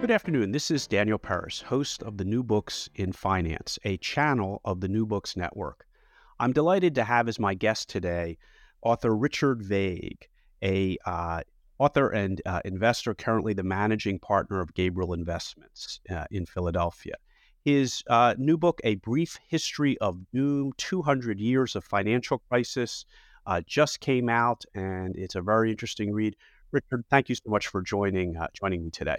[0.00, 0.52] Good afternoon.
[0.52, 4.86] This is Daniel Peris, host of the New Books in Finance, a channel of the
[4.86, 5.86] New Books Network.
[6.38, 8.38] I'm delighted to have as my guest today
[8.80, 10.28] author Richard Vague,
[10.62, 11.42] a uh,
[11.80, 17.16] author and uh, investor, currently the managing partner of Gabriel Investments uh, in Philadelphia.
[17.64, 23.04] His uh, new book, A Brief History of Doom 200 Years of Financial Crisis,
[23.46, 26.36] uh, just came out, and it's a very interesting read.
[26.70, 29.18] Richard, thank you so much for joining uh, joining me today.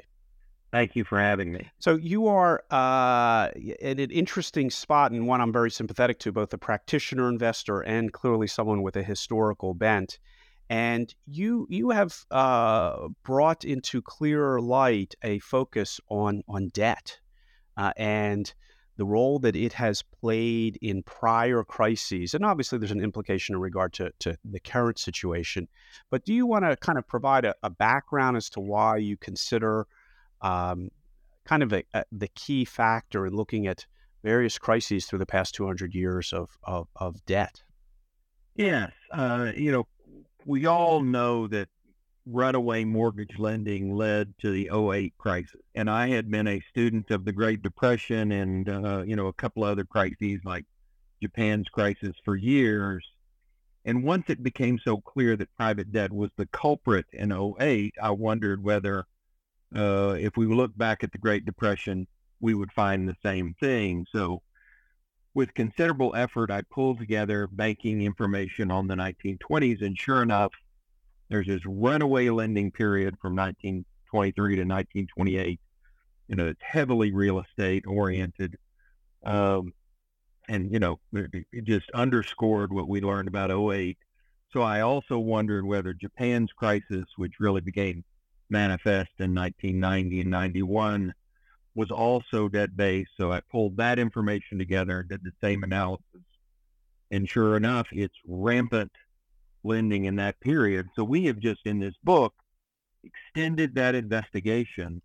[0.72, 1.68] Thank you for having me.
[1.80, 3.50] So you are uh,
[3.82, 8.14] at an interesting spot, and one I'm very sympathetic to, both a practitioner investor and
[8.14, 10.20] clearly someone with a historical bent.
[10.70, 17.20] And you you have uh, brought into clearer light a focus on on debt
[17.76, 18.54] uh, and
[18.98, 22.36] the role that it has played in prior crises.
[22.36, 25.68] And obviously, there's an implication in regard to, to the current situation.
[26.12, 29.18] But do you want to kind of provide a, a background as to why you
[29.18, 29.88] consider
[30.42, 30.90] um,
[31.46, 33.86] kind of a, a, the key factor in looking at
[34.24, 37.62] various crises through the past 200 years of, of, of debt.
[38.56, 38.92] Yes.
[39.12, 39.88] Uh, you know,
[40.46, 41.70] we all know that
[42.26, 45.62] runaway mortgage lending led to the 08 crisis.
[45.76, 49.34] And I had been a student of the Great Depression and, uh, you know, a
[49.34, 50.66] couple other crises like
[51.22, 53.06] Japan's crisis for years.
[53.86, 58.12] And once it became so clear that private debt was the culprit in 08, I
[58.12, 59.06] wondered whether
[59.76, 62.08] uh, if we look back at the Great Depression,
[62.40, 64.06] we would find the same thing.
[64.12, 64.42] So,
[65.34, 70.52] with considerable effort, I pulled together banking information on the 1920s, and sure enough,
[71.30, 75.60] there's this runaway lending period from 1923 to 1928.
[76.28, 78.58] You know, it's heavily real estate oriented.
[79.24, 79.74] Um,
[80.48, 83.98] and, you know, it just underscored what we learned about 08.
[84.52, 88.04] So I also wondered whether Japan's crisis, which really began
[88.50, 91.14] manifest in 1990 and 91
[91.76, 93.12] was also debt based.
[93.18, 96.04] So I pulled that information together, and did the same analysis.
[97.12, 98.92] And sure enough, it's rampant
[99.64, 100.88] lending in that period.
[100.96, 102.34] So we have just in this book
[103.04, 105.02] extended that investigation.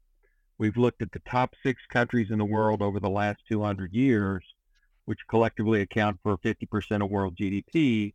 [0.59, 4.45] We've looked at the top six countries in the world over the last 200 years,
[5.05, 8.15] which collectively account for 50% of world GDP.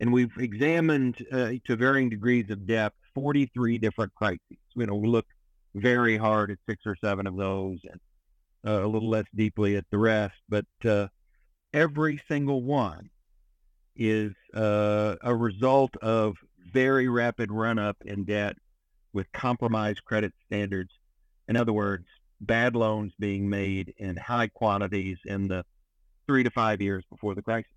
[0.00, 4.40] And we've examined uh, to varying degrees of depth 43 different crises.
[4.74, 5.26] You know, we look
[5.74, 8.00] very hard at six or seven of those and
[8.66, 11.06] uh, a little less deeply at the rest, but uh,
[11.72, 13.08] every single one
[13.94, 16.34] is uh, a result of
[16.72, 18.56] very rapid run up in debt
[19.12, 20.90] with compromised credit standards.
[21.48, 22.06] In other words,
[22.40, 25.64] bad loans being made in high quantities in the
[26.26, 27.70] three to five years before the crisis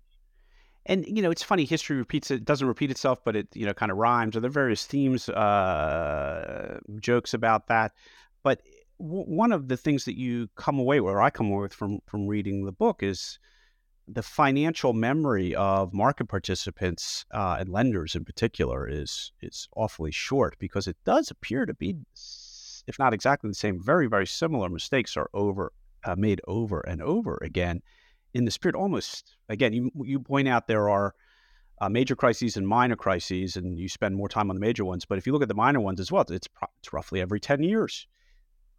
[0.86, 3.74] and you know it's funny history repeats it doesn't repeat itself but it you know
[3.74, 4.36] kind of rhymes.
[4.36, 7.92] Or there are various themes uh, jokes about that?
[8.42, 8.62] But
[8.98, 11.74] w- one of the things that you come away with or i come away with
[11.74, 13.38] from from reading the book is
[14.06, 20.56] the financial memory of market participants uh, and lenders in particular is is awfully short
[20.58, 21.94] because it does appear to be
[22.86, 25.72] if not exactly the same very very similar mistakes are over
[26.04, 27.82] uh, made over and over again
[28.34, 31.14] in the spirit almost again you you point out there are
[31.82, 35.04] uh, major crises and minor crises and you spend more time on the major ones
[35.04, 36.48] but if you look at the minor ones as well it's,
[36.78, 38.06] it's roughly every 10 years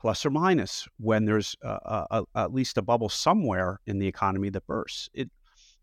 [0.02, 5.10] plus or minus when there's at least a bubble somewhere in the economy that bursts.
[5.14, 5.30] It,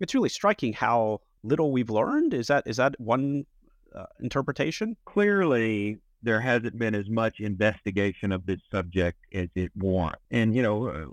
[0.00, 2.35] it's really striking how little we've learned.
[2.35, 3.47] Is that is that one
[3.94, 4.97] uh, interpretation?
[5.05, 10.20] Clearly, there hasn't been as much investigation of this subject as it warrants.
[10.32, 11.05] And you know, uh,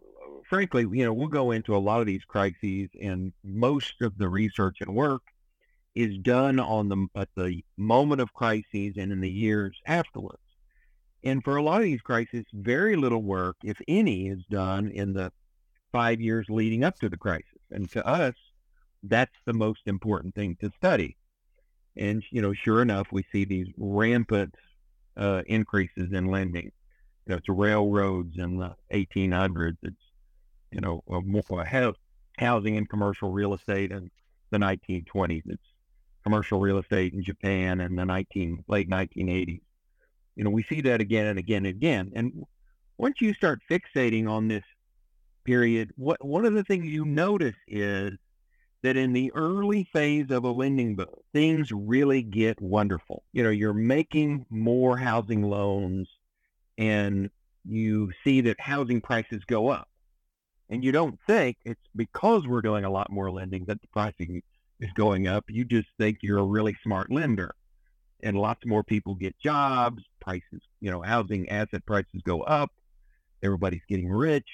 [0.50, 4.30] frankly, you know, we'll go into a lot of these crises, and most of the
[4.30, 5.22] research and work
[5.96, 10.40] is done on the at the moment of crises and in the years afterwards.
[11.24, 15.14] And for a lot of these crises, very little work, if any, is done in
[15.14, 15.32] the
[15.92, 17.62] five years leading up to the crisis.
[17.72, 18.36] And to us,
[19.02, 21.18] that's the most important thing to study.
[21.98, 24.54] And you know, sure enough, we see these rampant
[25.18, 26.72] uh, increases in lending.
[27.28, 29.78] It's railroads in the 1800s.
[29.82, 29.96] It's
[30.76, 31.42] you know, uh, more
[32.38, 34.12] housing and commercial real estate in
[34.52, 35.44] the 1920s.
[35.46, 35.64] It's
[36.24, 39.62] commercial real estate in Japan in the 19 late 1980s.
[40.36, 42.12] You know, we see that again and again and again.
[42.14, 42.44] And
[42.98, 44.66] once you start fixating on this
[45.46, 48.12] period, what one of the things you notice is
[48.84, 53.24] that in the early phase of a lending boom, things really get wonderful.
[53.32, 56.10] You know, you're making more housing loans
[56.78, 57.30] and
[57.64, 59.88] you see that housing prices go up.
[60.70, 64.42] And you don't think it's because we're doing a lot more lending that the pricing
[64.80, 65.46] is going up.
[65.48, 67.54] You just think you're a really smart lender.
[68.24, 72.72] And lots more people get jobs, prices, you know, housing asset prices go up.
[73.44, 74.48] Everybody's getting rich.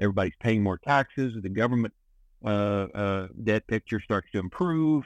[0.00, 1.34] Everybody's paying more taxes.
[1.42, 1.92] The government
[2.44, 5.04] uh, uh, debt picture starts to improve.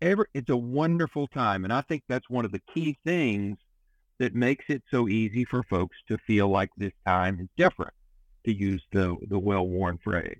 [0.00, 3.58] Ever, it's a wonderful time, and I think that's one of the key things
[4.18, 7.92] that makes it so easy for folks to feel like this time is different,
[8.44, 10.38] to use the the well worn phrase.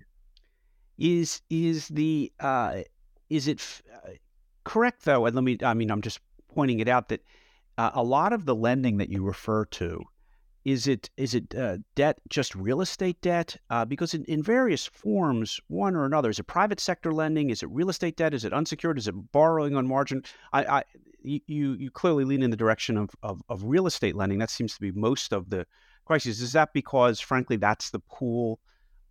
[0.97, 2.81] Is is the uh,
[3.29, 4.09] is it f- uh,
[4.63, 5.25] correct though?
[5.25, 6.19] And let me, I mean, I'm just
[6.53, 7.21] pointing it out that
[7.77, 10.03] uh, a lot of the lending that you refer to
[10.63, 13.57] is it is it uh, debt just real estate debt?
[13.69, 17.49] Uh, because in, in various forms, one or another, is it private sector lending?
[17.49, 18.33] Is it real estate debt?
[18.33, 18.97] Is it unsecured?
[18.97, 20.23] Is it borrowing on margin?
[20.53, 20.83] I, I
[21.23, 24.39] you you clearly lean in the direction of, of, of real estate lending.
[24.39, 25.65] That seems to be most of the
[26.05, 26.41] crises.
[26.41, 28.59] Is that because, frankly, that's the pool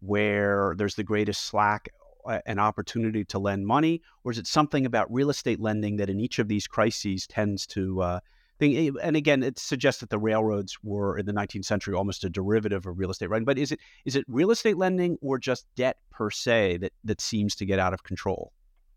[0.01, 1.89] where there's the greatest slack
[2.27, 6.11] uh, an opportunity to lend money, or is it something about real estate lending that
[6.11, 8.21] in each of these crises tends to uh.
[8.63, 12.29] Eh, and again, it suggests that the railroads were in the 19th century almost a
[12.29, 13.47] derivative of real estate lending.
[13.47, 17.23] But is it is it real estate lending or just debt per se that that
[17.23, 18.53] seems to get out of control?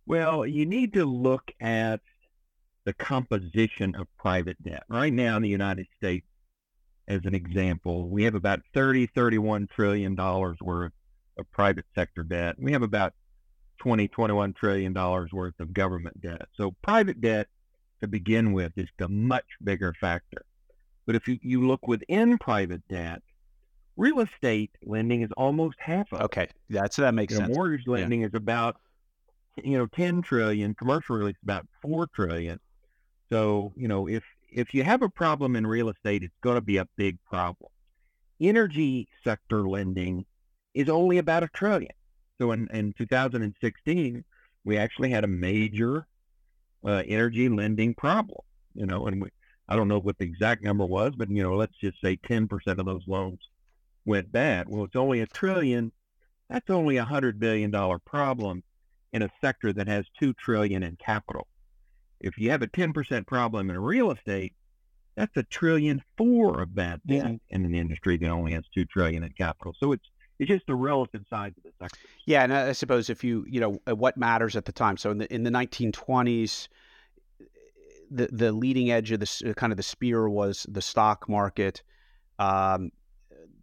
[0.05, 2.01] Well, you need to look at
[2.83, 4.83] the composition of private debt.
[4.89, 6.25] Right now in the United States,
[7.07, 10.93] as an example, we have about 30, 31 trillion dollars worth
[11.37, 12.55] of private sector debt.
[12.57, 13.13] We have about
[13.79, 16.47] 20, 21 trillion dollars worth of government debt.
[16.55, 17.47] So private debt
[18.01, 20.45] to begin with is a much bigger factor.
[21.05, 23.21] But if you, you look within private debt,
[23.97, 26.43] real estate lending is almost half of okay.
[26.43, 26.53] it.
[26.69, 27.49] That's that makes you sense.
[27.49, 28.27] Know, mortgage lending yeah.
[28.27, 28.77] is about
[29.61, 32.59] you know 10 trillion, commercial real estate is about 4 trillion.
[33.31, 34.23] So, you know, if
[34.53, 37.69] if you have a problem in real estate, it's going to be a big problem.
[38.39, 40.25] Energy sector lending
[40.73, 41.91] is only about a trillion.
[42.39, 44.23] So in, in 2016,
[44.63, 46.07] we actually had a major
[46.85, 48.41] uh, energy lending problem.
[48.73, 49.29] You know, and we,
[49.67, 52.49] I don't know what the exact number was, but you know, let's just say 10%
[52.65, 53.39] of those loans
[54.05, 54.67] went bad.
[54.67, 55.91] Well, it's only a trillion.
[56.49, 58.63] That's only a hundred billion dollar problem
[59.13, 61.47] in a sector that has two trillion in capital.
[62.23, 64.53] If you have a 10% problem in real estate,
[65.15, 69.23] that's a trillion four of bad debt in an industry that only has two trillion
[69.23, 69.75] in capital.
[69.79, 71.99] So it's it's just the relative size of the sector.
[72.25, 74.97] Yeah, and I suppose if you you know uh, what matters at the time.
[74.97, 76.67] So in the in the 1920s,
[78.09, 81.83] the the leading edge of the uh, kind of the spear was the stock market.
[82.39, 82.91] Um,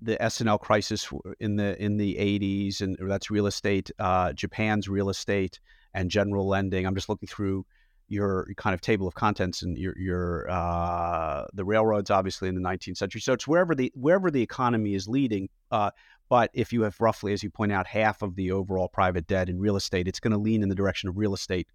[0.03, 5.11] the S&L crisis in the in the 80s, and that's real estate, uh, Japan's real
[5.11, 5.61] estate,
[5.93, 6.87] and general lending.
[6.87, 7.67] I'm just looking through
[8.11, 12.61] your kind of table of contents and your your uh, the railroads, obviously in the
[12.61, 13.21] 19th century.
[13.21, 15.49] So it's wherever the wherever the economy is leading.
[15.71, 15.93] Uh,
[16.29, 19.49] but if you have roughly, as you point out, half of the overall private debt
[19.49, 21.69] in real estate, it's going to lean in the direction of real estate,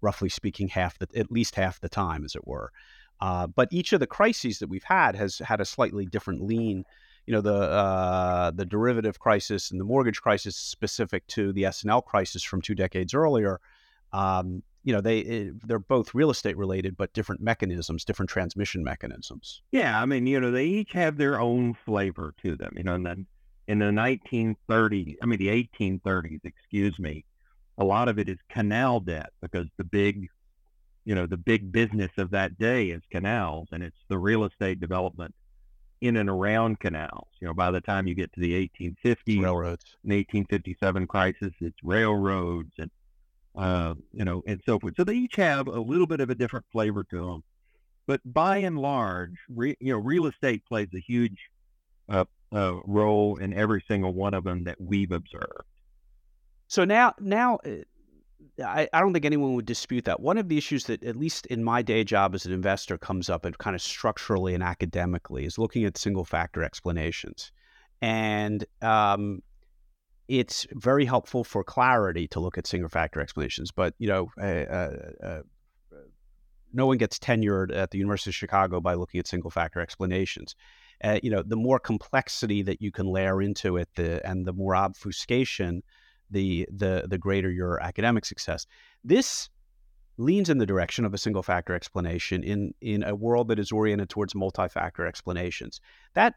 [0.00, 2.72] roughly speaking, half the at least half the time, as it were.
[3.20, 6.84] Uh, but each of the crises that we've had has had a slightly different lean.
[7.26, 12.02] You know, the uh, the derivative crisis and the mortgage crisis specific to the S&L
[12.02, 13.60] crisis from two decades earlier.
[14.12, 18.84] Um, you know, they eh, they're both real estate related, but different mechanisms, different transmission
[18.84, 19.62] mechanisms.
[19.72, 22.74] Yeah, I mean, you know, they each have their own flavor to them.
[22.76, 23.26] You know, and then
[23.66, 27.24] in the 1930s, I mean the 1830s, excuse me,
[27.78, 30.28] a lot of it is canal debt because the big,
[31.06, 34.80] you know, the big business of that day is canals, and it's the real estate
[34.80, 35.34] development
[36.02, 37.28] in and around canals.
[37.40, 41.78] You know, by the time you get to the 1850s, railroads, the 1857 crisis, it's
[41.82, 42.90] railroads and
[43.56, 44.94] uh, you know, and so forth.
[44.96, 47.44] So they each have a little bit of a different flavor to them.
[48.06, 51.38] But by and large, re, you know, real estate plays a huge
[52.08, 55.64] uh, uh, role in every single one of them that we've observed.
[56.68, 60.20] So now, now, uh, I, I don't think anyone would dispute that.
[60.20, 63.30] One of the issues that, at least in my day job as an investor, comes
[63.30, 67.52] up and kind of structurally and academically is looking at single factor explanations,
[68.02, 69.40] and um,
[70.28, 73.70] it's very helpful for clarity to look at single factor explanations.
[73.70, 75.40] But you know, uh, uh, uh
[76.72, 80.56] no one gets tenured at the University of Chicago by looking at single factor explanations.
[81.02, 84.52] Uh, you know, the more complexity that you can layer into it, the and the
[84.52, 85.82] more obfuscation,
[86.30, 88.66] the the the greater your academic success.
[89.04, 89.48] This
[90.16, 93.72] leans in the direction of a single factor explanation in in a world that is
[93.72, 95.80] oriented towards multi-factor explanations.
[96.14, 96.34] That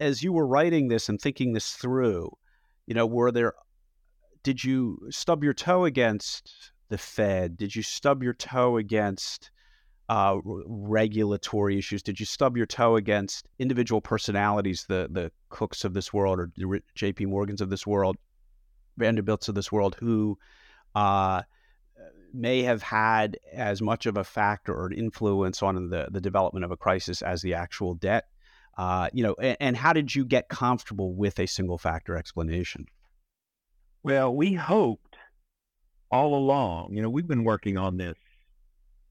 [0.00, 2.30] as you were writing this and thinking this through,
[2.86, 3.54] you know, were there
[4.42, 7.56] did you stub your toe against the Fed?
[7.56, 9.50] Did you stub your toe against
[10.08, 12.02] uh, regulatory issues?
[12.02, 16.52] Did you stub your toe against individual personalities, the the Cookes of this world or
[16.94, 17.26] J.P.
[17.26, 18.16] Morgans of this world,
[18.98, 20.38] Vanderbilts of this world, who
[20.94, 21.42] uh,
[22.34, 26.64] may have had as much of a factor or an influence on the the development
[26.64, 28.26] of a crisis as the actual debt?
[28.76, 32.86] Uh, you know, and, and how did you get comfortable with a single factor explanation?
[34.02, 35.16] Well, we hoped
[36.10, 36.94] all along.
[36.94, 38.16] You know, we've been working on this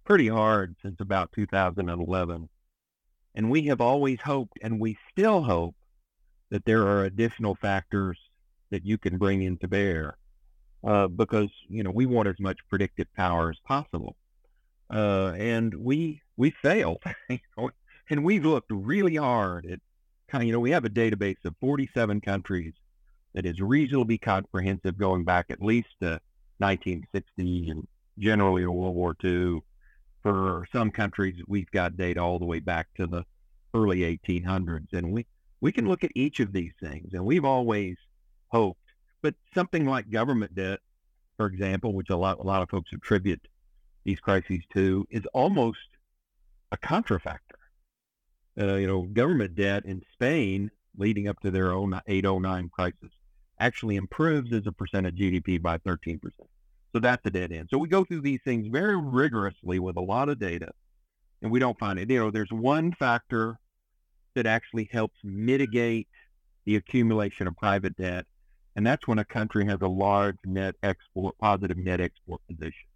[0.06, 2.50] pretty hard since about 2011.
[3.36, 5.76] And we have always hoped, and we still hope,
[6.52, 8.20] that there are additional factors
[8.70, 10.18] that you can bring into bear
[10.84, 14.16] uh, because, you know, we want as much predictive power as possible.
[14.94, 17.02] Uh, and we we failed.
[18.10, 19.80] and we've looked really hard at
[20.42, 22.74] you know, we have a database of 47 countries
[23.36, 26.20] that is reasonably comprehensive going back at least to
[26.58, 29.62] 1960 and generally to World War II
[30.24, 33.26] for some countries, we've got data all the way back to the
[33.74, 35.26] early 1800s, and we
[35.60, 37.96] we can look at each of these things, and we've always
[38.48, 38.80] hoped.
[39.22, 40.80] But something like government debt,
[41.38, 43.46] for example, which a lot a lot of folks attribute
[44.06, 45.80] these crises to, is almost
[46.72, 47.53] a contrafactor.
[48.60, 53.10] Uh, you know, government debt in Spain leading up to their own 809 crisis
[53.60, 56.50] actually improves as a percent of GDP by 13 percent.
[56.92, 57.70] So that's a dead end.
[57.72, 60.72] So we go through these things very rigorously with a lot of data,
[61.42, 62.10] and we don't find it.
[62.10, 63.58] You know, there's one factor
[64.36, 66.08] that actually helps mitigate
[66.66, 68.26] the accumulation of private debt,
[68.76, 72.88] and that's when a country has a large net export, positive net export position.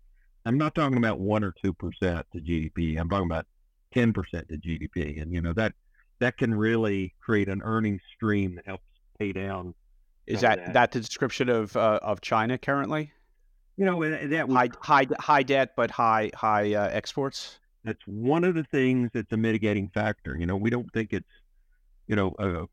[0.46, 3.00] I'm not talking about one or two percent to GDP.
[3.00, 3.48] I'm talking about
[3.94, 5.74] ten percent to GDP, and you know that
[6.20, 8.84] that can really create an earnings stream that helps
[9.20, 9.74] pay down.
[10.26, 13.12] Is that, that that the description of uh, of China currently?
[13.78, 17.60] You know, that high high high debt, but high high uh, exports.
[17.84, 20.36] That's one of the things that's a mitigating factor.
[20.38, 21.30] You know, we don't think it's,
[22.08, 22.66] you know, uh,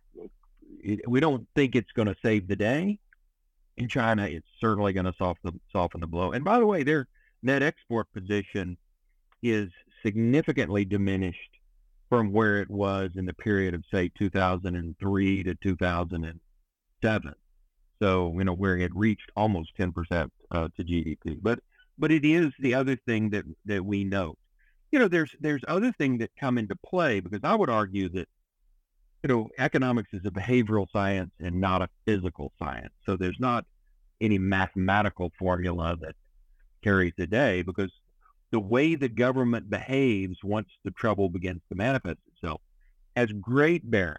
[0.83, 2.99] it, we don't think it's going to save the day.
[3.77, 6.33] In China, it's certainly going to soften soften the blow.
[6.33, 7.07] And by the way, their
[7.43, 8.77] net export position
[9.43, 9.71] is
[10.05, 11.39] significantly diminished
[12.09, 17.35] from where it was in the period of say 2003 to 2007.
[18.03, 21.39] So, you know, where it reached almost 10% uh, to GDP.
[21.41, 21.61] But
[21.97, 24.37] but it is the other thing that, that we note.
[24.91, 28.29] You know, there's there's other things that come into play because I would argue that,
[29.23, 32.93] you know, economics is a behavioral science and not a physical science.
[33.07, 33.65] So there's not
[34.21, 36.15] any mathematical formula that
[36.83, 37.91] carries the day because
[38.55, 42.61] the way the government behaves once the trouble begins to manifest itself
[43.17, 44.15] has great bearing,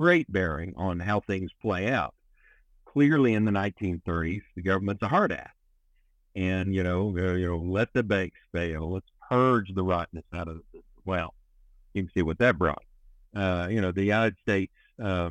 [0.00, 2.14] great bearing on how things play out
[2.86, 5.50] clearly in the 1930s, the government's a hard ass.
[6.34, 8.90] And, you know, uh, you know, let the banks fail.
[8.90, 11.02] Let's purge the rottenness out of the system.
[11.04, 11.34] Well,
[11.92, 12.82] you can see what that brought.
[13.36, 15.28] Uh, you know, the United States uh,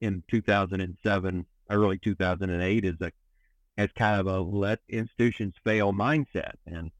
[0.00, 3.12] in 2007, early 2008 is a
[3.76, 6.90] has kind of a let institutions fail mindset, and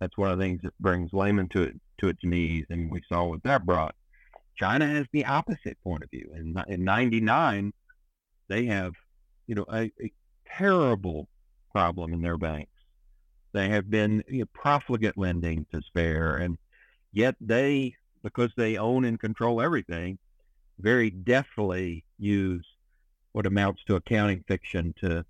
[0.00, 2.66] that's one of the things that brings Lehman to it to its knees.
[2.70, 3.94] And we saw what that brought.
[4.56, 6.30] China has the opposite point of view.
[6.34, 7.72] In, in '99,
[8.48, 8.92] they have
[9.46, 10.12] you know, a, a
[10.46, 11.28] terrible
[11.72, 12.70] problem in their banks.
[13.52, 16.58] They have been you know, profligate lending to spare, and
[17.12, 20.18] yet they, because they own and control everything,
[20.80, 22.66] very deftly use
[23.32, 25.24] what amounts to accounting fiction to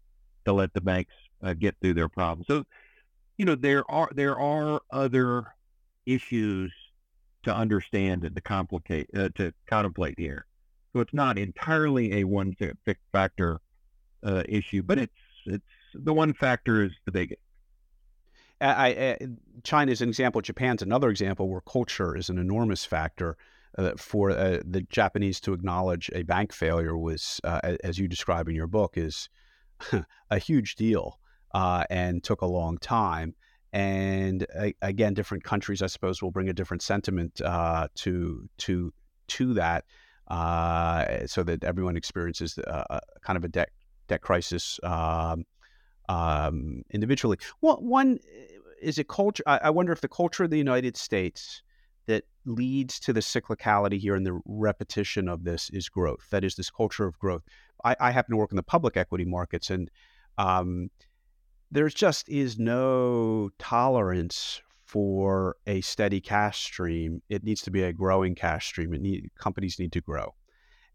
[0.46, 2.46] to let the banks uh, get through their problems.
[2.46, 2.64] So,
[3.36, 5.46] you know, there are there are other
[6.06, 6.72] issues
[7.44, 10.46] to understand and to complicate uh, to contemplate here.
[10.92, 12.54] So it's not entirely a one
[13.12, 13.60] factor
[14.24, 15.12] uh, issue, but it's
[15.46, 15.64] it's
[15.94, 17.40] the one factor is the biggest.
[18.60, 19.18] I, I,
[19.64, 20.40] China is an example.
[20.40, 23.36] Japan's another example where culture is an enormous factor.
[23.76, 28.48] Uh, for uh, the Japanese to acknowledge a bank failure was, uh, as you describe
[28.48, 29.28] in your book, is
[30.30, 31.18] a huge deal
[31.54, 33.34] uh, and took a long time.
[33.72, 34.46] And
[34.82, 38.92] again, different countries, I suppose, will bring a different sentiment uh, to to
[39.26, 39.84] to that,
[40.28, 43.70] uh, so that everyone experiences a, kind of a debt
[44.06, 45.44] debt crisis um,
[46.08, 47.38] um, individually.
[47.62, 48.18] Well, one
[48.80, 49.42] is it culture.
[49.44, 51.62] I, I wonder if the culture of the United States
[52.06, 56.28] that leads to the cyclicality here and the repetition of this is growth.
[56.30, 57.42] That is this culture of growth.
[57.82, 59.90] I, I happen to work in the public equity markets, and
[60.38, 60.90] um,
[61.70, 67.20] there just is no tolerance for a steady cash stream.
[67.28, 68.94] It needs to be a growing cash stream.
[68.94, 70.34] It need, companies need to grow,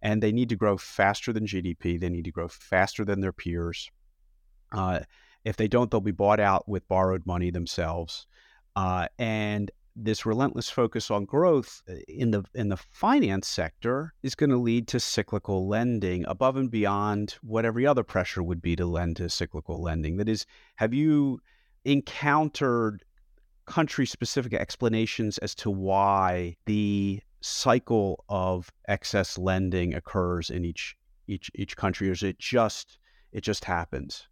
[0.01, 1.99] and they need to grow faster than GDP.
[1.99, 3.91] They need to grow faster than their peers.
[4.71, 5.01] Uh,
[5.43, 8.27] if they don't, they'll be bought out with borrowed money themselves.
[8.75, 14.35] Uh, and this relentless focus on growth uh, in the in the finance sector is
[14.35, 18.75] going to lead to cyclical lending above and beyond what every other pressure would be
[18.75, 20.17] to lend to cyclical lending.
[20.17, 21.39] That is, have you
[21.85, 23.03] encountered
[23.65, 30.95] country specific explanations as to why the cycle of excess lending occurs in each
[31.27, 32.97] each each country or is it just
[33.31, 34.27] it just happens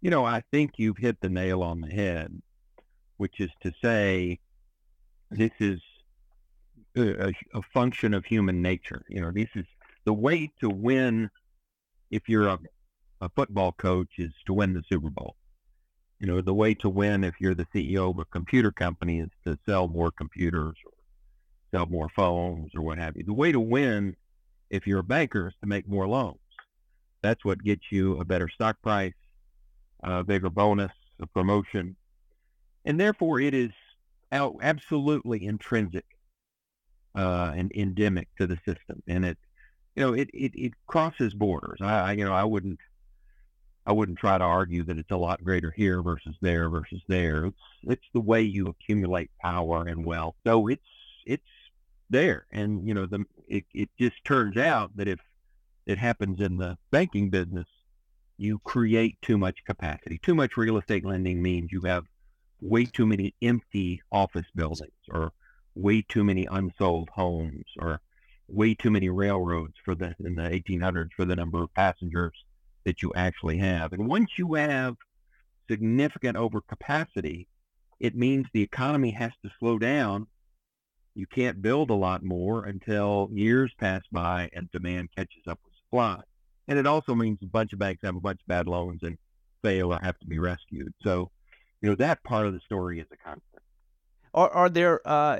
[0.00, 2.40] you know i think you've hit the nail on the head
[3.18, 4.38] which is to say
[5.30, 5.80] this is
[6.96, 9.02] a, a, function of human nature.
[9.08, 9.66] You know, this is
[10.04, 11.30] the way to win.
[12.10, 12.58] If you're a,
[13.20, 15.36] a football coach, is to win the Super Bowl.
[16.20, 19.28] You know, the way to win if you're the CEO of a computer company is
[19.44, 20.92] to sell more computers or
[21.74, 23.24] sell more phones or what have you.
[23.24, 24.16] The way to win
[24.70, 26.38] if you're a banker is to make more loans.
[27.22, 29.12] That's what gets you a better stock price,
[30.02, 31.96] a bigger bonus, a promotion.
[32.84, 33.72] And therefore, it is
[34.32, 36.04] absolutely intrinsic
[37.16, 39.38] uh, and endemic to the system, and it,
[39.94, 41.78] you know, it it, it crosses borders.
[41.80, 42.78] I, I, you know, I wouldn't,
[43.86, 47.46] I wouldn't try to argue that it's a lot greater here versus there versus there.
[47.46, 50.34] It's it's the way you accumulate power and wealth.
[50.46, 50.82] So it's
[51.24, 51.42] it's
[52.10, 55.20] there, and you know, the it it just turns out that if
[55.86, 57.66] it happens in the banking business,
[58.36, 60.18] you create too much capacity.
[60.18, 62.04] Too much real estate lending means you have
[62.60, 65.32] way too many empty office buildings or
[65.74, 68.00] way too many unsold homes or
[68.48, 72.44] way too many railroads for the in the 1800s for the number of passengers
[72.84, 73.92] that you actually have.
[73.92, 74.96] And once you have
[75.68, 77.46] significant overcapacity,
[77.98, 80.26] it means the economy has to slow down.
[81.14, 85.74] You can't build a lot more until years pass by and demand catches up with
[85.84, 86.20] supply.
[86.68, 89.16] And it also means a bunch of banks have a bunch of bad loans and
[89.62, 90.92] fail or have to be rescued.
[91.02, 91.30] So
[91.80, 93.62] you know that part of the story is a constant.
[94.36, 95.38] Are, are there, uh,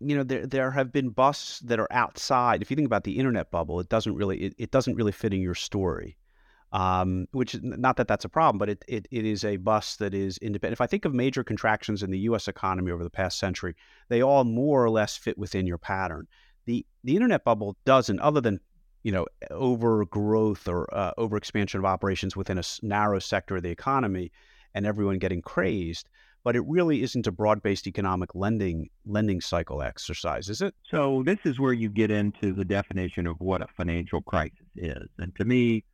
[0.00, 2.62] you know, there there have been busts that are outside.
[2.62, 5.34] If you think about the internet bubble, it doesn't really it, it doesn't really fit
[5.34, 6.16] in your story.
[6.70, 10.00] Um, which is not that that's a problem, but it, it, it is a bust
[10.00, 10.74] that is independent.
[10.74, 12.46] If I think of major contractions in the U.S.
[12.46, 13.74] economy over the past century,
[14.10, 16.26] they all more or less fit within your pattern.
[16.66, 18.60] The the internet bubble doesn't, other than
[19.02, 24.30] you know overgrowth or uh, overexpansion of operations within a narrow sector of the economy
[24.74, 26.08] and everyone getting crazed
[26.44, 30.74] but it really isn't a broad-based economic lending lending cycle exercise, is it?
[30.90, 35.08] So this is where you get into the definition of what a financial crisis is.
[35.18, 35.84] And to me,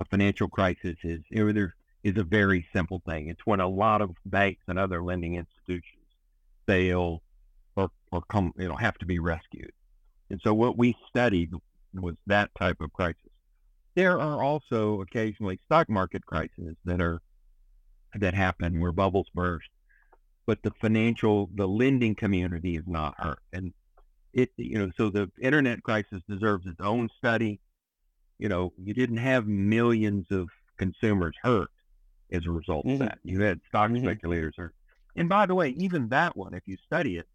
[0.00, 3.28] a financial crisis is either is a very simple thing.
[3.28, 6.02] It's when a lot of banks and other lending institutions
[6.66, 7.22] fail
[7.76, 9.70] or, or come, you know, have to be rescued.
[10.30, 11.52] And so what we studied
[11.92, 13.20] was that type of crisis.
[13.94, 17.20] There are also occasionally stock market crises that are
[18.14, 19.68] that happen where bubbles burst,
[20.46, 23.40] but the financial, the lending community is not hurt.
[23.52, 23.72] And
[24.32, 27.60] it, you know, so the internet crisis deserves its own study.
[28.38, 31.70] You know, you didn't have millions of consumers hurt
[32.32, 33.02] as a result mm-hmm.
[33.02, 33.18] of that.
[33.22, 34.04] You had stock mm-hmm.
[34.04, 34.74] speculators hurt.
[35.16, 37.26] And by the way, even that one, if you study it,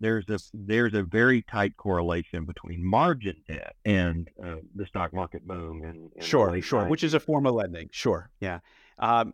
[0.00, 5.46] there's a there's a very tight correlation between margin debt and uh, the stock market
[5.46, 5.82] boom.
[5.82, 7.88] And, and sure, sure, which is a form of lending.
[7.92, 8.58] Sure, yeah.
[8.98, 9.32] Um,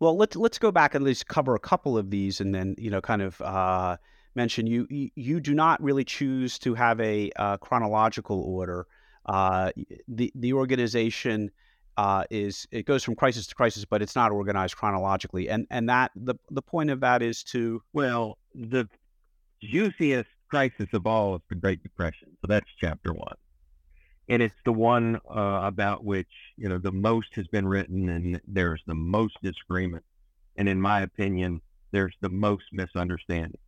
[0.00, 2.74] well, let's let's go back and at least cover a couple of these, and then
[2.78, 3.98] you know, kind of uh,
[4.34, 8.86] mention you you do not really choose to have a uh, chronological order.
[9.26, 9.70] Uh,
[10.08, 11.50] the the organization
[11.98, 15.88] uh, is it goes from crisis to crisis, but it's not organized chronologically, and and
[15.90, 18.88] that the the point of that is to well the
[19.62, 23.36] juiciest crisis of all is the Great Depression, so that's chapter one.
[24.30, 28.40] And it's the one uh, about which you know the most has been written, and
[28.46, 30.04] there's the most disagreement,
[30.56, 33.58] and in my opinion, there's the most misunderstanding.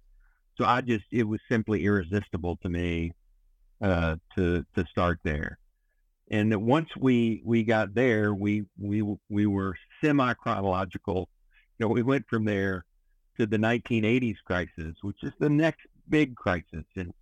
[0.57, 3.12] So I just it was simply irresistible to me
[3.83, 5.59] uh, to to start there.
[6.31, 11.29] And once we we got there, we we we were semi chronological.
[11.79, 12.85] You know, we went from there
[13.37, 17.12] to the 1980s crisis, which is the next big crisis and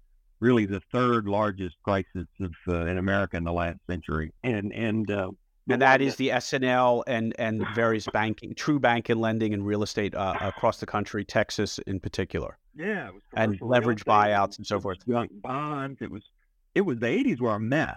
[0.41, 4.33] really the third largest crisis of, uh, in America in the last century.
[4.43, 5.31] And and uh,
[5.69, 9.83] and that is the S&L and and various banking, true bank and lending and real
[9.83, 12.59] estate uh, across the country, Texas in particular.
[12.75, 14.99] Yeah, and leverage buyouts and so forth.
[15.07, 16.01] Junk bonds.
[16.01, 16.23] It was
[16.75, 17.97] it was the 80s were a mess.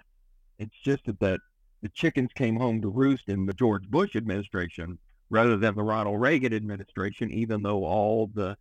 [0.59, 1.19] It's just that
[1.81, 4.97] the chickens came home to roost in the George Bush administration
[5.29, 8.57] rather than the Ronald Reagan administration, even though all the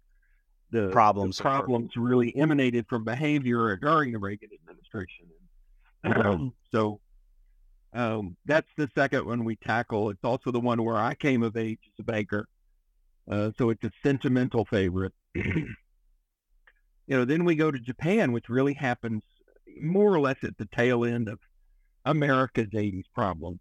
[0.72, 5.26] the problems the problems really emanated from behavior during the Reagan administration.
[6.04, 7.00] Um, so
[7.92, 10.10] um, that's the second one we tackle.
[10.10, 12.48] It's also the one where I came of age as a banker.
[13.30, 15.12] Uh, so it's a sentimental favorite.
[15.34, 15.66] you
[17.06, 19.22] know, then we go to Japan, which really happens
[19.80, 21.38] more or less at the tail end of
[22.04, 23.60] America's 80s problem.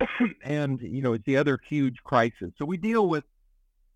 [0.44, 2.50] and, you know, it's the other huge crisis.
[2.58, 3.24] So we deal with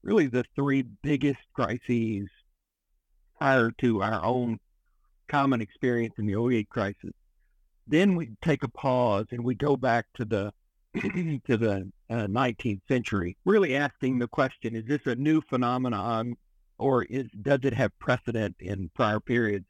[0.02, 2.28] really the three biggest crises
[3.38, 4.58] prior to our own
[5.28, 7.12] common experience in the 08 crisis.
[7.86, 10.52] Then we take a pause and we go back to the
[11.46, 16.34] to the uh, 19th century, really asking the question: Is this a new phenomenon,
[16.78, 19.66] or is does it have precedent in prior periods?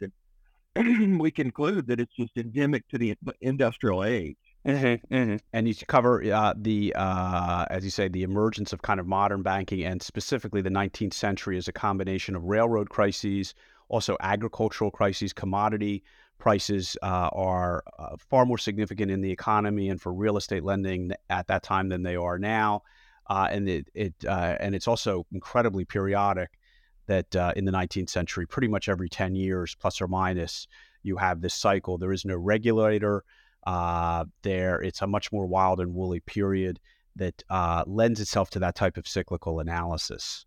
[0.76, 4.36] And we conclude that it's just endemic to the industrial age.
[4.68, 5.36] Mm-hmm, mm-hmm.
[5.54, 9.42] And you cover uh, the, uh, as you say, the emergence of kind of modern
[9.42, 13.54] banking, and specifically the 19th century as a combination of railroad crises,
[13.88, 16.04] also agricultural crises, commodity
[16.36, 21.12] prices uh, are uh, far more significant in the economy and for real estate lending
[21.30, 22.82] at that time than they are now.
[23.30, 26.58] Uh, and it, it uh, and it's also incredibly periodic
[27.06, 30.68] that in the 19th century, pretty much every 10 years, plus or minus,
[31.02, 31.96] you have this cycle.
[31.96, 33.24] There is no regulator
[33.66, 34.80] uh, there.
[34.80, 36.78] It's a much more wild and woolly period
[37.16, 40.46] that uh, lends itself to that type of cyclical analysis.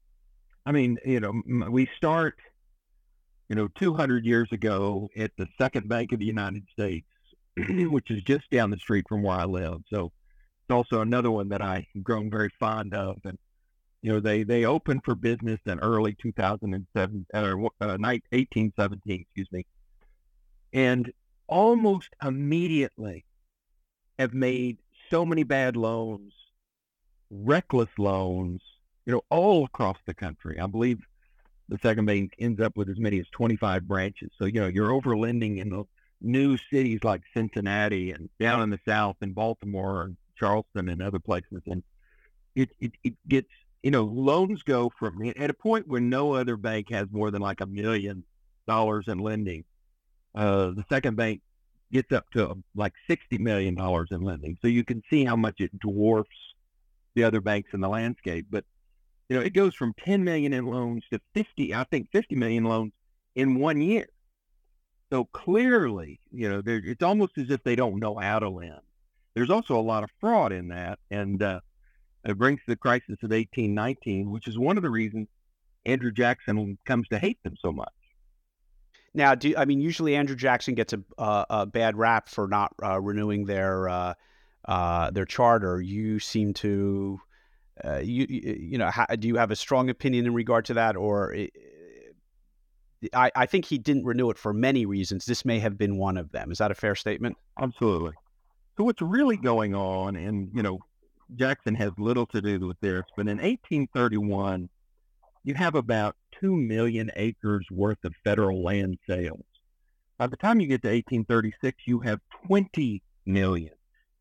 [0.66, 2.36] I mean, you know, we start,
[3.50, 7.08] you know, 200 years ago at the Second Bank of the United States,
[7.58, 9.82] which is just down the street from where I live.
[9.92, 13.18] So it's also another one that I've grown very fond of.
[13.26, 13.38] And,
[14.02, 19.66] you know, they, they opened for business in early 2007, or uh, 1817, excuse me.
[20.74, 21.12] And
[21.52, 23.26] almost immediately
[24.18, 26.34] have made so many bad loans,
[27.30, 28.62] reckless loans,
[29.06, 30.58] you know, all across the country.
[30.60, 31.00] I believe
[31.68, 34.32] the second bank ends up with as many as 25 branches.
[34.40, 35.84] So, you know, you're over lending in the
[36.22, 41.20] new cities like Cincinnati and down in the South in Baltimore and Charleston and other
[41.20, 41.62] places.
[41.66, 41.84] And
[42.56, 43.50] it, it, it gets,
[43.84, 47.42] you know, loans go from at a point where no other bank has more than
[47.42, 48.24] like a million
[48.68, 49.66] dollars in lending
[50.36, 51.42] uh, the second bank
[51.92, 53.78] gets up to like $60 million
[54.12, 54.58] in lending.
[54.62, 56.30] So you can see how much it dwarfs
[57.16, 58.48] the other banks in the landscape.
[58.50, 58.64] But,
[59.30, 62.64] you know, it goes from 10 million in loans to 50, I think 50 million
[62.64, 62.94] loans
[63.36, 64.08] in one year.
[65.12, 68.80] So clearly, you know, it's almost as if they don't know how to lend.
[69.34, 71.00] There's also a lot of fraud in that.
[71.10, 71.60] And uh,
[72.24, 75.28] it brings the crisis of 1819, which is one of the reasons
[75.86, 77.90] Andrew Jackson comes to hate them so much.
[79.14, 82.74] Now, do I mean usually Andrew Jackson gets a, a, a bad rap for not
[82.84, 84.14] uh, renewing their uh,
[84.66, 85.82] uh, their charter.
[85.82, 87.20] You seem to
[87.84, 91.36] uh, you you know do you have a strong opinion in regard to that, or
[93.14, 95.26] I, I think he didn't renew it for many reasons.
[95.26, 96.52] This may have been one of them.
[96.52, 97.36] Is that a fair statement?
[97.60, 98.14] Absolutely.
[98.78, 100.80] So what's really going on, and you know,
[101.36, 104.70] Jackson has little to do with this, but in 1831
[105.44, 109.46] you have about 2 million acres worth of federal land sales.
[110.18, 113.74] By the time you get to 1836, you have 20 million,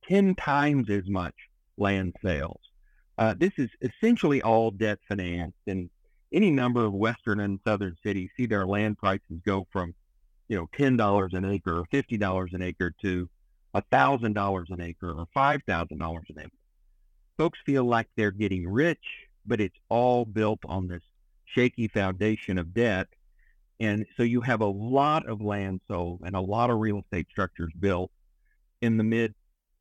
[0.09, 1.35] 10 times as much
[1.77, 2.61] land sales.
[3.19, 5.91] Uh, this is essentially all debt financed, and
[6.33, 9.95] any number of western and southern cities see their land prices go from,
[10.49, 13.29] you know, ten dollars an acre or fifty dollars an acre to
[13.91, 16.51] thousand dollars an acre or five thousand dollars an acre.
[17.37, 19.05] Folks feel like they're getting rich,
[19.45, 21.03] but it's all built on this
[21.55, 23.09] shaky foundation of debt.
[23.79, 27.29] And so you have a lot of land sold and a lot of real estate
[27.31, 28.11] structures built
[28.83, 29.35] in the mid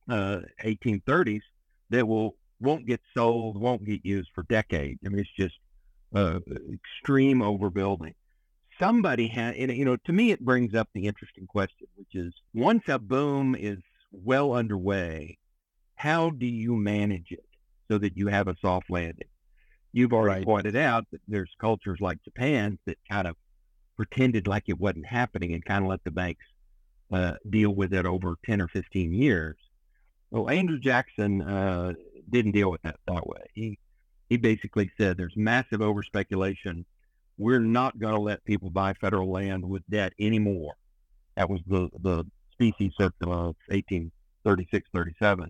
[0.10, 1.42] uh, 1830s
[1.90, 5.00] that will won't get sold, won't get used for decades.
[5.06, 5.56] I mean, it's just
[6.14, 6.40] uh,
[6.74, 8.14] extreme overbuilding.
[8.80, 12.34] Somebody had, and, you know, to me, it brings up the interesting question, which is
[12.54, 13.80] once a boom is
[14.12, 15.38] well underway.
[15.96, 17.46] How do you manage it
[17.90, 19.28] so that you have a soft landing?
[19.92, 20.46] You've already Right.
[20.46, 23.36] pointed out that there's cultures like Japan that kind of
[23.96, 26.46] pretended like it wasn't happening and kind of let the banks
[27.12, 29.58] uh, deal with it over 10 or 15 years.
[30.32, 31.94] Well, Andrew Jackson uh,
[32.30, 33.42] didn't deal with that that way.
[33.56, 33.80] He,
[34.30, 36.86] he basically said there's massive overspeculation.
[37.38, 40.76] We're not going to let people buy federal land with debt anymore.
[41.36, 45.50] That was the, the Specie Circular of 1836, 37.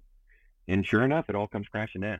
[0.69, 2.19] And sure enough, it all comes crashing down.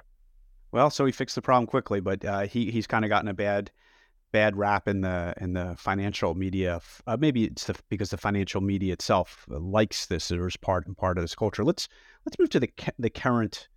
[0.72, 3.34] Well, so he fixed the problem quickly, but uh, he he's kind of gotten a
[3.34, 3.72] bad
[4.32, 6.80] bad rap in the in the financial media.
[7.08, 10.86] Uh, maybe it's the, because the financial media itself uh, likes this or is part
[10.86, 11.64] and part of this culture.
[11.64, 11.88] Let's
[12.26, 13.68] let's move to the the current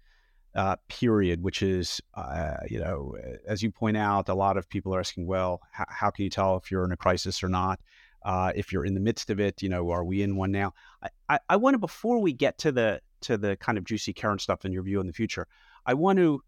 [0.55, 4.95] uh, period, which is uh, you know as you point out, a lot of people
[4.95, 7.81] are asking, well, h- how can you tell if you're in a crisis or not?
[8.25, 10.73] Uh, if you're in the midst of it, you know, are we in one now?
[11.03, 14.13] I, I, I want to before we get to the to the kind of juicy
[14.13, 15.49] current stuff in your view in the future,
[15.87, 16.43] I want to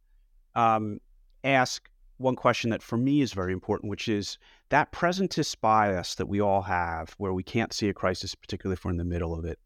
[0.55, 1.01] um,
[1.43, 1.89] ask
[2.19, 4.39] one question that for me is very important, which is
[4.69, 8.85] that presentist bias that we all have, where we can't see a crisis, particularly if
[8.85, 9.59] we're in the middle of it.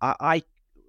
[0.00, 0.42] I, I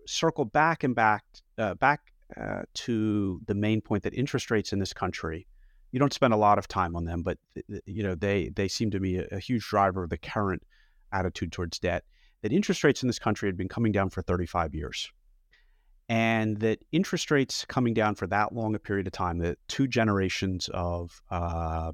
[0.08, 1.24] circle back and back
[1.58, 5.48] uh, back uh, to the main point that interest rates in this country.
[5.92, 7.38] You don't spend a lot of time on them, but
[7.86, 10.64] you know they they seem to be a, a huge driver of the current
[11.12, 12.04] attitude towards debt.
[12.42, 15.12] That interest rates in this country had been coming down for 35 years
[16.08, 19.88] and that interest rates coming down for that long a period of time, that two
[19.88, 21.92] generations of uh,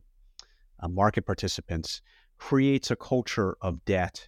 [0.79, 2.01] uh, market participants
[2.37, 4.27] creates a culture of debt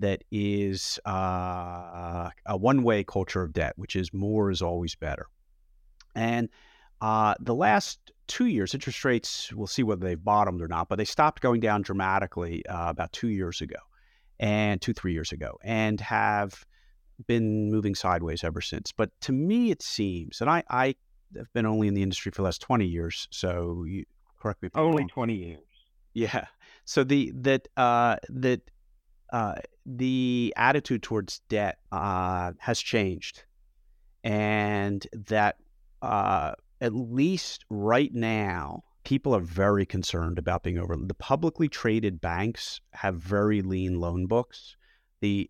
[0.00, 5.26] that is uh, a one-way culture of debt, which is more is always better.
[6.14, 6.48] And
[7.00, 10.96] uh, the last two years, interest rates, we'll see whether they've bottomed or not, but
[10.96, 13.76] they stopped going down dramatically uh, about two years ago
[14.38, 16.64] and two, three years ago, and have
[17.26, 18.92] been moving sideways ever since.
[18.92, 20.94] But to me, it seems, and I, I
[21.36, 24.04] have been only in the industry for the last 20 years, so you
[24.40, 25.08] correct me if I'm Only wrong.
[25.08, 25.60] 20 years.
[26.14, 26.46] Yeah.
[26.84, 28.62] So the that uh, that
[29.32, 29.56] uh,
[29.86, 33.44] the attitude towards debt uh, has changed,
[34.24, 35.56] and that
[36.02, 40.96] uh, at least right now, people are very concerned about being over.
[40.96, 44.76] The publicly traded banks have very lean loan books.
[45.20, 45.48] The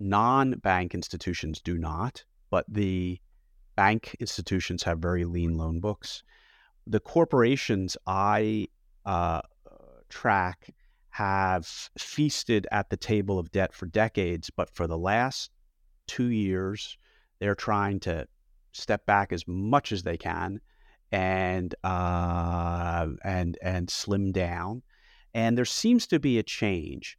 [0.00, 3.20] non-bank institutions do not, but the
[3.76, 6.22] bank institutions have very lean loan books.
[6.86, 8.68] The corporations I
[9.04, 9.42] uh,
[10.08, 10.74] track
[11.10, 11.66] have
[11.98, 15.50] feasted at the table of debt for decades, but for the last
[16.06, 16.96] two years,
[17.38, 18.26] they're trying to
[18.72, 20.60] step back as much as they can
[21.10, 24.82] and uh, and and slim down.
[25.34, 27.18] And there seems to be a change.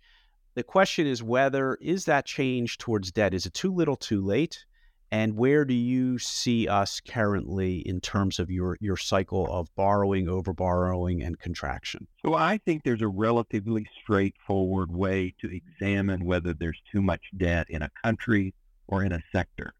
[0.59, 4.65] The question is whether is that change towards debt is it too little, too late?
[5.09, 10.27] And where do you see us currently in terms of your your cycle of borrowing,
[10.27, 12.07] over borrowing, and contraction?
[12.25, 17.67] So I think there's a relatively straightforward way to examine whether there's too much debt
[17.69, 18.53] in a country
[18.85, 19.73] or in a sector.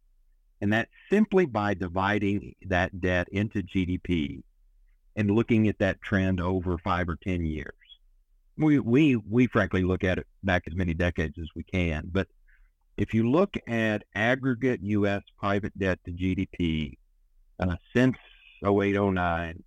[0.61, 4.43] And that's simply by dividing that debt into GDP
[5.17, 7.73] and looking at that trend over five or 10 years.
[8.59, 12.09] We, we, we frankly look at it back as many decades as we can.
[12.11, 12.27] But
[12.97, 15.23] if you look at aggregate U.S.
[15.37, 16.97] private debt to GDP
[17.59, 18.17] uh, since
[18.63, 19.63] 0809,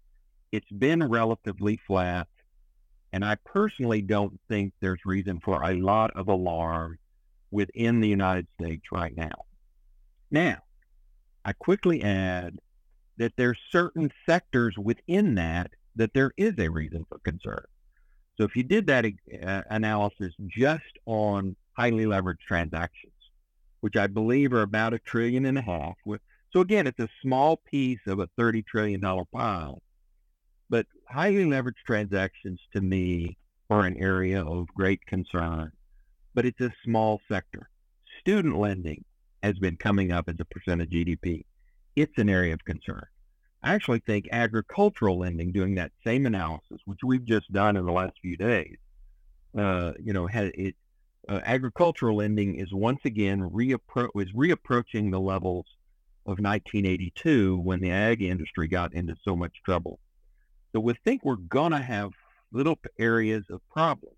[0.53, 2.29] it's been relatively flat.
[3.15, 6.99] And I personally don't think there's reason for a lot of alarm
[7.51, 9.45] within the United States right now.
[10.31, 10.59] Now,
[11.45, 12.59] I quickly add
[13.17, 17.65] that there's certain sectors within that that there is a reason for concern.
[18.37, 23.13] So if you did that uh, analysis just on highly leveraged transactions,
[23.81, 26.21] which I believe are about a trillion and a half, with,
[26.53, 29.83] so again, it's a small piece of a $30 trillion pile.
[30.71, 33.37] But highly leveraged transactions to me
[33.69, 35.73] are an area of great concern,
[36.35, 37.69] but it's a small sector.
[38.21, 39.05] Student lending
[39.43, 41.45] has been coming up as a percent of GDP.
[41.97, 43.07] It's an area of concern.
[43.63, 47.93] I actually think agricultural lending, doing that same analysis, which we've just done in the
[47.93, 48.77] last few days,
[49.57, 50.75] uh, you know, had it,
[51.29, 55.67] uh, agricultural lending is once again reappro- is reapproaching the levels
[56.27, 60.01] of 1982 when the ag industry got into so much trouble.
[60.73, 62.11] So we think we're going to have
[62.53, 64.17] little areas of problems,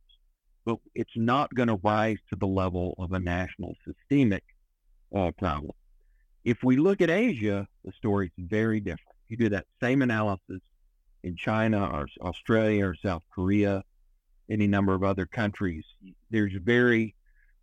[0.64, 4.44] but it's not going to rise to the level of a national systemic
[5.14, 5.72] uh, problem.
[6.44, 9.13] If we look at Asia, the story is very different.
[9.28, 10.60] You do that same analysis
[11.22, 13.82] in China or Australia or South Korea,
[14.50, 15.84] any number of other countries,
[16.30, 17.14] there's very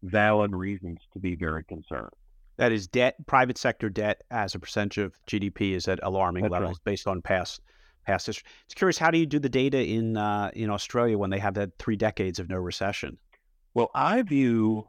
[0.03, 2.09] valid reasons to be very concerned.
[2.57, 6.51] That is debt, private sector debt as a percentage of GDP is at alarming That's
[6.51, 6.91] levels right.
[6.91, 7.61] based on past
[8.05, 8.49] past history.
[8.65, 11.55] It's curious, how do you do the data in uh, in Australia when they have
[11.55, 13.17] had three decades of no recession?
[13.73, 14.87] Well, I view,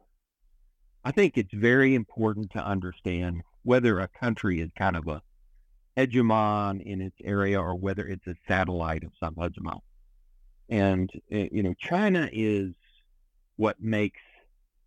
[1.05, 5.23] I think it's very important to understand whether a country is kind of a
[5.97, 9.81] hegemon in its area or whether it's a satellite of some hegemon.
[10.69, 12.73] And, uh, you know, China is
[13.57, 14.21] what makes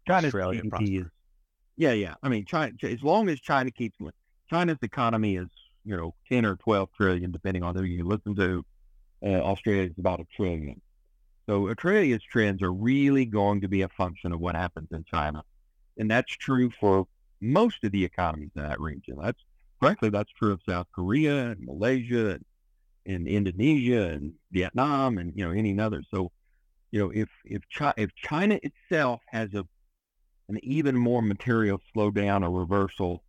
[0.08, 1.08] China's Australia GDP is,
[1.78, 2.16] yeah, yeah.
[2.24, 3.98] I mean, China, as long as China keeps,
[4.50, 5.48] China's economy is,
[5.84, 8.66] you know, 10 or 12 trillion, depending on who you listen to.
[9.24, 10.82] Uh, Australia is about a trillion.
[11.48, 15.44] So Australia's trends are really going to be a function of what happens in China.
[15.98, 17.08] And that's true for
[17.42, 19.18] most of the economies in that region.
[19.22, 19.42] That's
[19.80, 22.46] frankly, that's true of South Korea and Malaysia and,
[23.06, 26.04] and Indonesia and Vietnam and, you know, any other.
[26.12, 26.32] So,
[26.92, 27.62] you know, if, if,
[27.98, 29.66] if China itself has a,
[30.50, 33.24] an even more material slowdown or reversal,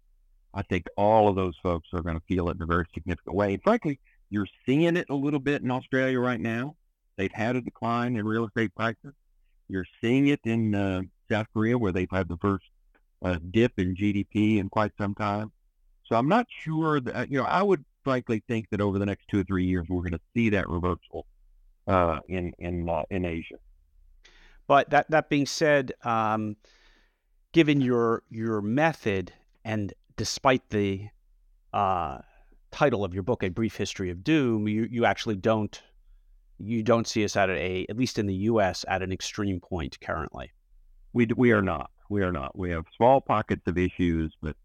[0.55, 3.35] I think all of those folks are going to feel it in a very significant
[3.35, 3.55] way.
[3.55, 6.77] And frankly, you're seeing it a little bit in Australia right now.
[7.17, 9.13] They've had a decline in real estate prices.
[9.69, 12.65] You're seeing it in uh, South Korea, where they've had the first
[13.23, 15.53] uh, dip in GDP in quite some time.
[16.09, 17.45] So I'm not sure that you know.
[17.45, 20.21] I would frankly think that over the next two or three years, we're going to
[20.35, 21.27] see that reversal
[21.87, 23.57] uh, in in uh, in Asia.
[24.66, 26.57] But that that being said, um,
[27.53, 29.33] given your your method
[29.64, 31.09] and despite the
[31.73, 32.19] uh,
[32.71, 35.83] title of your book, "A Brief History of Doom," you you actually don't
[36.59, 38.85] you don't see us at a at least in the U.S.
[38.88, 40.53] at an extreme point currently.
[41.12, 41.90] We we are not.
[42.09, 42.57] We are not.
[42.57, 44.57] We have small pockets of issues, but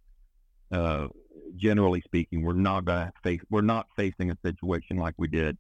[0.72, 1.08] uh,
[1.56, 3.42] generally speaking, we're not going to face.
[3.50, 5.58] We're not facing a situation like we did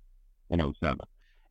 [0.49, 0.97] in 07.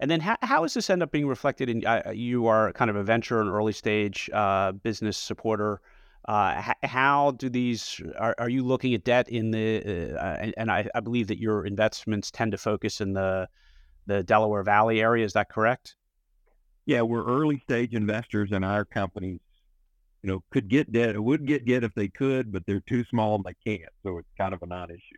[0.00, 1.84] And then how, how does this end up being reflected in?
[1.84, 5.80] Uh, you are kind of a venture and early stage uh, business supporter.
[6.26, 8.00] Uh, how do these?
[8.18, 10.14] Are, are you looking at debt in the?
[10.18, 13.48] Uh, and, and I, I believe that your investments tend to focus in the
[14.06, 15.24] the Delaware Valley area.
[15.24, 15.96] Is that correct?
[16.86, 19.40] Yeah, we're early stage investors, in our companies,
[20.22, 21.14] you know, could get debt.
[21.14, 23.90] It would get debt if they could, but they're too small and they can't.
[24.02, 25.16] So it's kind of a non-issue.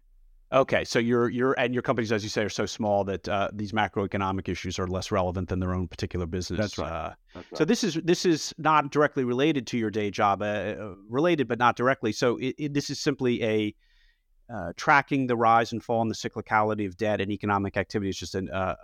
[0.52, 3.48] Okay, so your your and your companies, as you say, are so small that uh,
[3.54, 6.60] these macroeconomic issues are less relevant than their own particular business.
[6.60, 6.92] That's right.
[6.92, 10.44] Uh, That's So this is this is not directly related to your day job, uh,
[10.44, 12.12] uh, related but not directly.
[12.12, 13.74] So it, it, this is simply a
[14.52, 18.18] uh, tracking the rise and fall and the cyclicality of debt and economic activity is
[18.18, 18.74] just an uh,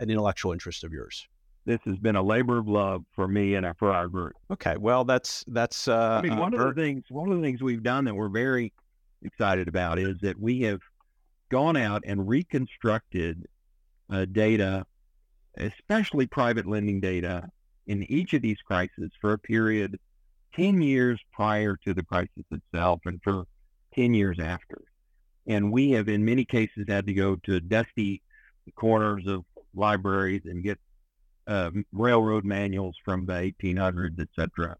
[0.00, 1.28] an intellectual interest of yours.
[1.68, 4.32] This has been a labor of love for me and for our group.
[4.50, 5.86] Okay, well that's that's.
[5.86, 8.14] Uh, I mean, uh, one of the things one of the things we've done that
[8.14, 8.72] we're very
[9.22, 10.80] excited about is that we have
[11.50, 13.46] gone out and reconstructed
[14.10, 14.86] uh, data,
[15.58, 17.46] especially private lending data,
[17.86, 19.98] in each of these crises for a period
[20.54, 23.44] ten years prior to the crisis itself and for
[23.94, 24.80] ten years after.
[25.46, 28.22] And we have, in many cases, had to go to dusty
[28.74, 30.78] corners of libraries and get
[31.48, 34.76] uh, railroad manuals from the 1800s, et cetera.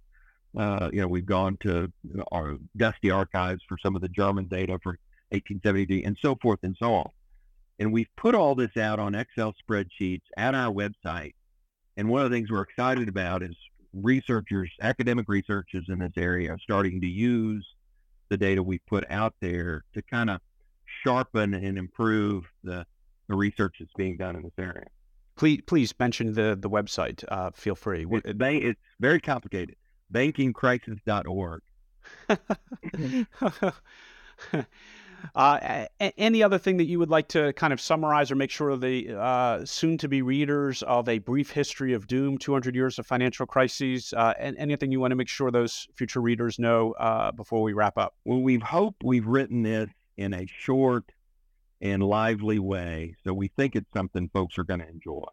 [0.56, 1.90] Uh, you know, we've gone to
[2.30, 4.98] our dusty archives for some of the German data for
[5.30, 7.10] 1873 and so forth and so on.
[7.78, 11.34] And we've put all this out on Excel spreadsheets at our website.
[11.96, 13.56] And one of the things we're excited about is
[13.92, 17.66] researchers, academic researchers in this area are starting to use
[18.28, 20.40] the data we put out there to kind of
[21.04, 22.84] sharpen and improve the,
[23.28, 24.86] the research that's being done in this area.
[25.38, 27.24] Please please mention the the website.
[27.28, 28.04] Uh, feel free.
[28.10, 29.76] It's, ba- it's very complicated.
[30.12, 31.62] Bankingcrisis.org.
[35.34, 38.76] uh, any other thing that you would like to kind of summarize or make sure
[38.76, 44.14] the uh, soon-to-be readers of a brief history of doom, 200 years of financial crises,
[44.16, 47.74] uh, and anything you want to make sure those future readers know uh, before we
[47.74, 48.14] wrap up?
[48.24, 51.12] Well, we've hoped we've written this in a short
[51.80, 55.24] and lively way, so we think it's something folks are going to enjoy.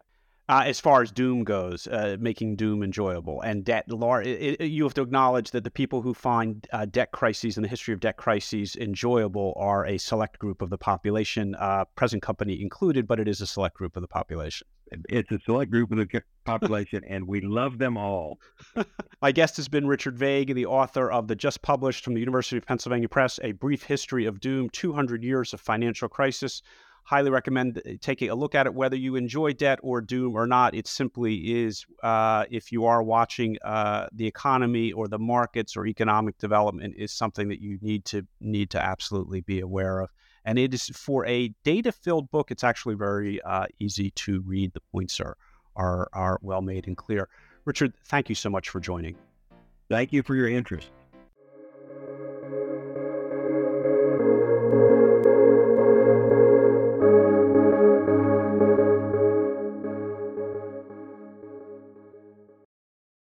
[0.48, 4.66] Uh, as far as Doom goes, uh, making Doom enjoyable and debt, lar- it, it,
[4.66, 7.92] you have to acknowledge that the people who find uh, debt crises and the history
[7.92, 13.08] of debt crises enjoyable are a select group of the population, uh, present company included,
[13.08, 14.68] but it is a select group of the population.
[15.08, 18.38] It's a select group of the population, and we love them all.
[19.22, 22.56] My guest has been Richard Vague, the author of the just published from the University
[22.56, 26.62] of Pennsylvania Press, A Brief History of Doom 200 Years of Financial Crisis.
[27.04, 30.46] Highly recommend uh, taking a look at it, whether you enjoy debt or doom or
[30.46, 30.74] not.
[30.74, 35.86] It simply is, uh, if you are watching uh, the economy or the markets or
[35.86, 40.10] economic development, is something that you need to need to absolutely be aware of.
[40.46, 42.50] And it is for a data-filled book.
[42.50, 44.72] It's actually very uh, easy to read.
[44.72, 45.36] The points are
[45.74, 47.28] are are well made and clear.
[47.66, 49.16] Richard, thank you so much for joining.
[49.90, 50.88] Thank you for your interest.